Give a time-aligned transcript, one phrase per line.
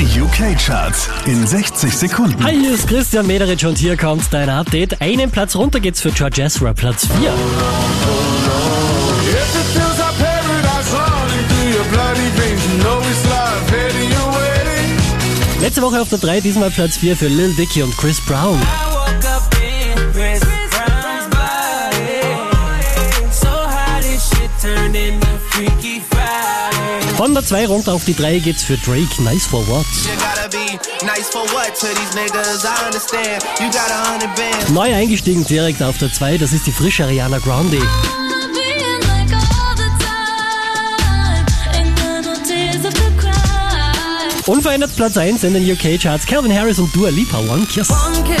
[0.00, 2.42] Die UK-Charts in 60 Sekunden.
[2.42, 4.98] Hi, hier ist Christian Mederich und hier kommt dein Update.
[5.02, 7.16] Einen Platz runter geht's für George Ezra, Platz 4.
[7.18, 7.34] If it
[9.74, 15.60] feels like paradise running through your bloody veins, you know it's life heading your way.
[15.60, 18.58] Letzte Woche auf der 3, diesmal Platz 4 für Lil Dicky und Chris Brown.
[27.20, 29.84] Von der 2 runter auf die 3 geht's für Drake, Nice for What.
[30.06, 32.64] You gotta be nice for what to these niggas?
[32.64, 33.44] I understand.
[33.60, 34.70] You got a hundred bands.
[34.70, 37.76] Neu eingestiegen direkt auf der 2, das ist die frische Ariana Grande.
[37.76, 37.88] Like.
[44.46, 47.90] Unverändert Platz 1 in den UK-Charts, Calvin Harris und Dua Lipa, One Kiss.
[47.90, 48.40] One kiss